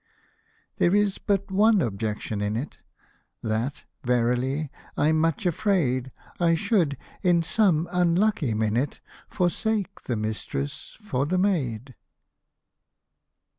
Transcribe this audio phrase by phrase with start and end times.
[0.77, 2.79] There is but one objection in it—
[3.43, 11.27] That, verily, I'm much afraid I should, in some unlucky minute, Forsake the mistress for
[11.27, 11.93] the maid.